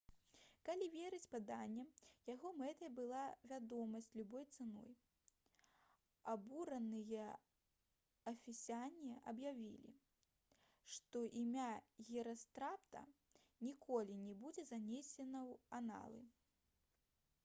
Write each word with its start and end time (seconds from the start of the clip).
калі 0.67 0.85
верыць 0.93 1.29
паданням 1.33 1.89
яго 2.29 2.51
мэтай 2.61 2.89
была 2.99 3.19
вядомасць 3.51 4.09
любой 4.21 4.47
цаной 4.55 4.95
абураныя 6.33 7.27
эфесяне 8.33 9.19
аб'явілі 9.35 9.93
што 10.97 11.23
імя 11.45 11.69
герастрата 12.11 13.05
ніколі 13.71 14.19
не 14.25 14.33
будзе 14.49 14.69
занесена 14.75 15.47
ў 15.51 15.65
аналы 15.83 16.25